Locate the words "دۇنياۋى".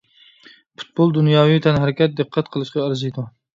1.19-1.61